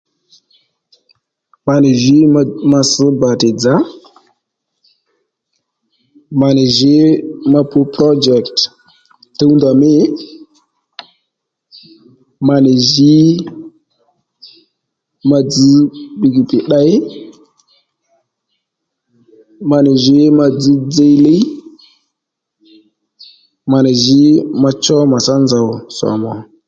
Ma 1.65 1.75
nì 1.83 1.91
jǐ 2.03 2.17
masš 2.71 2.93
bàtì 3.21 3.49
dzà 3.59 3.75
ma 6.39 6.47
nì 6.57 6.63
jǐ 6.77 6.95
ma 7.51 7.59
pǔ 7.71 7.79
projet 7.93 8.55
tǔndà 9.37 9.69
mî 9.81 9.93
ma 12.47 12.55
nì 12.65 12.73
jǐ 12.91 13.15
ma 15.29 15.37
dzž 15.49 15.65
pikipiki 16.19 16.59
tdey 16.65 16.91
ma 19.69 19.77
nì 19.85 19.91
jǐ 20.03 20.19
ma 20.37 20.45
dzž 20.59 20.67
dziylíy 20.91 21.41
ma 23.71 23.79
nì 23.85 23.91
jǐ 24.03 24.21
macho 24.61 24.97
mà 25.11 25.17
tsá 25.25 25.35
nzòw 25.43 25.67
sòmù 25.97 26.27
ò 26.37 26.37